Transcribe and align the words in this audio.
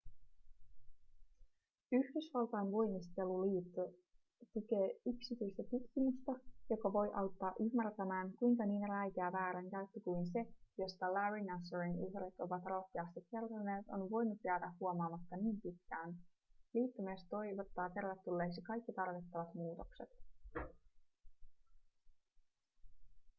yhdysvaltain 1.91 2.71
voimisteluliitto 2.71 3.81
tukee 4.53 4.89
yksityistä 5.05 5.63
tutkimusta 5.69 6.31
joka 6.69 6.93
voi 6.93 7.09
auttaa 7.13 7.53
ymmärtämään 7.59 8.31
kuinka 8.39 8.65
niin 8.65 8.89
räikeä 8.89 9.31
väärinkäyttö 9.31 9.99
kuin 10.03 10.25
se 10.33 10.45
josta 10.77 11.13
larry 11.13 11.43
nassarin 11.43 11.95
uhrit 11.97 12.39
ovat 12.39 12.63
rohkeasti 12.65 13.21
kertoneet 13.31 13.85
on 13.95 14.09
voinut 14.09 14.39
jäädä 14.43 14.73
huomaamatta 14.79 15.35
niin 15.41 15.61
pitkään 15.61 16.13
liitto 16.73 17.01
myös 17.01 17.23
toivottaa 17.29 17.89
tervetulleiksi 17.95 18.61
kaikki 18.61 18.91
tarvittavat 18.99 19.53
muutokset 19.53 20.09